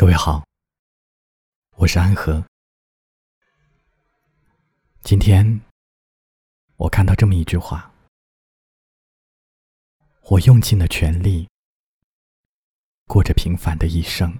[0.00, 0.44] 各位好，
[1.74, 2.40] 我是安和。
[5.00, 5.60] 今天
[6.76, 7.90] 我看到这么一句话：
[10.30, 11.48] 我用尽了全力，
[13.08, 14.32] 过着平凡的一生。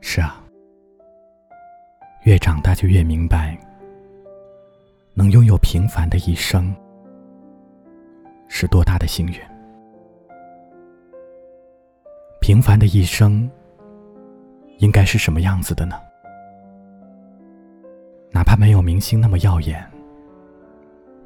[0.00, 0.44] 是啊，
[2.24, 3.56] 越长大就越明白，
[5.14, 6.74] 能拥有平凡的一生
[8.48, 9.40] 是多大的幸运。
[12.50, 13.48] 平凡的一生
[14.78, 15.94] 应该是什么样子的呢？
[18.32, 19.88] 哪怕没有明星那么耀眼，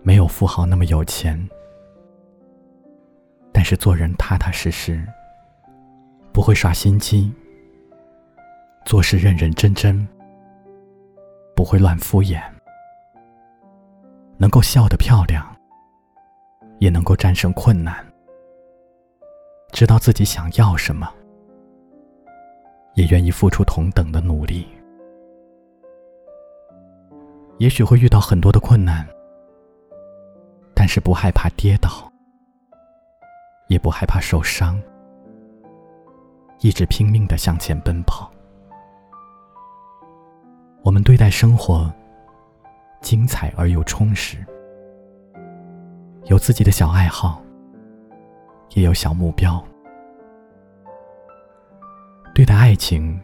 [0.03, 1.49] 没有富豪那么有钱，
[3.53, 5.03] 但是做人踏踏实实，
[6.31, 7.33] 不会耍心机，
[8.85, 10.07] 做事认认真真，
[11.57, 12.43] 不会乱敷衍，
[14.37, 15.43] 能够笑得漂亮，
[16.81, 18.14] 也能够战胜困难。
[19.75, 21.13] 知道自己想要什么，
[22.95, 24.65] 也愿意付出同等的努力。
[27.59, 29.05] 也许会遇到很多的困难，
[30.77, 31.91] 但是不害怕跌倒，
[33.67, 34.81] 也不害怕受伤，
[36.61, 38.31] 一直拼命的向前奔跑。
[40.85, 41.93] 我们对待生活，
[43.01, 44.39] 精彩而又充实，
[46.27, 47.41] 有自己的小爱好。
[48.71, 49.65] 也有小目标。
[52.35, 53.17] 对待爱情，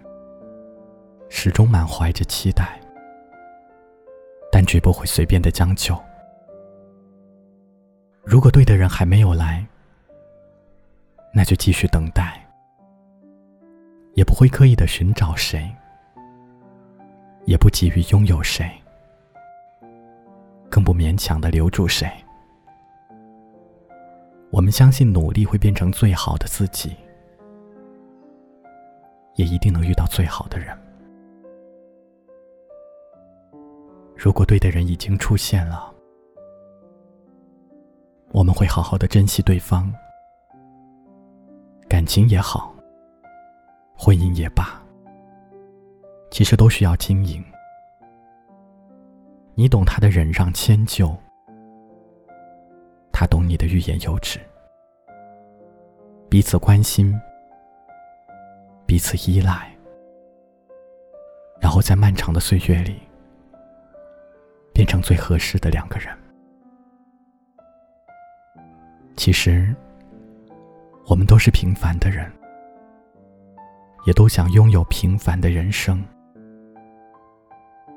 [1.28, 2.80] 始终满怀着期待，
[4.52, 6.00] 但绝不会随便的将就。
[8.22, 9.66] 如果对的人还没有来，
[11.34, 12.40] 那就继续等待，
[14.14, 15.68] 也不会刻意的寻找谁，
[17.46, 18.70] 也不急于拥有谁，
[20.70, 22.08] 更不勉强的留住谁。
[24.52, 26.94] 我们相信努力会变成最好的自己，
[29.40, 30.76] 也一定能遇到最好的人。
[34.14, 35.90] 如果对的人已经出现了，
[38.32, 39.90] 我们会好好的珍惜对方。
[41.88, 42.74] 感情也好，
[43.96, 44.78] 婚姻也罢，
[46.30, 47.42] 其实都需要经营。
[49.54, 51.16] 你懂他的忍让迁就。
[53.10, 54.38] 他懂你的欲言又止，
[56.28, 57.18] 彼此关心，
[58.90, 59.70] 彼此依赖，
[61.60, 63.00] 然后在漫长的岁月里，
[64.74, 66.12] 变成最合适的两个人。
[69.16, 69.72] 其实，
[71.06, 72.28] 我们都是平凡的人，
[74.06, 76.04] 也都想拥有平凡的人生，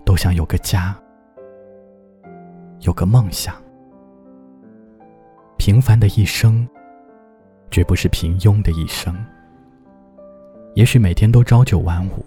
[0.05, 0.95] 都想有个家，
[2.81, 3.55] 有个梦想。
[5.57, 6.69] 平凡的一生，
[7.71, 9.17] 绝不是平庸的一生。
[10.75, 12.25] 也许每天都朝九晚五，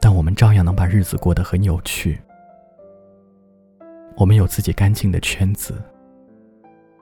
[0.00, 2.20] 但我们照样能把日子过得很有趣。
[4.16, 5.80] 我们有自己干净的圈子，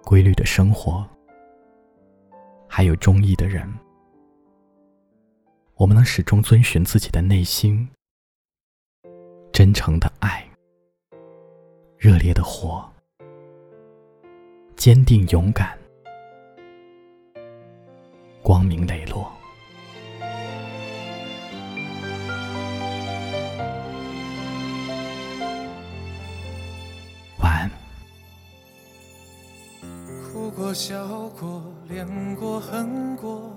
[0.04, 1.08] 规律的生活，
[2.68, 3.66] 还有中意的人。
[5.76, 7.88] 我们能始终遵循自己的内心，
[9.52, 10.46] 真诚的爱，
[11.96, 12.86] 热烈的活。
[14.76, 15.78] 坚定勇敢，
[18.42, 19.37] 光明磊落。
[30.68, 31.02] 过笑
[31.40, 32.06] 过，恋
[32.36, 33.56] 过恨过，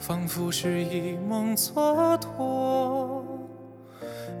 [0.00, 3.22] 仿佛是一梦蹉跎。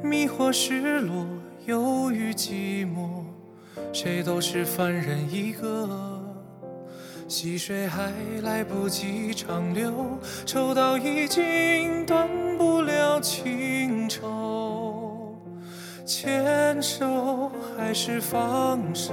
[0.02, 1.26] 迷惑失落，
[1.66, 3.22] 忧郁寂寞，
[3.92, 6.18] 谁都是凡人一个。
[7.28, 8.10] 溪水还
[8.42, 9.92] 来不及长流，
[10.46, 12.26] 抽刀已经断
[12.56, 15.36] 不了情愁。
[16.06, 19.12] 牵手还是放手，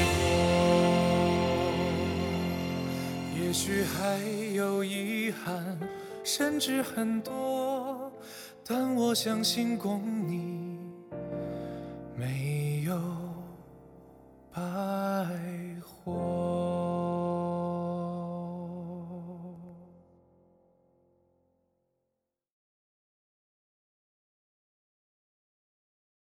[3.51, 4.17] 也许还
[4.55, 5.77] 有遗憾
[6.23, 8.09] 甚至很多
[8.65, 10.79] 但我相信共你
[12.15, 12.97] 没有
[14.53, 14.61] 白
[15.81, 16.70] 活。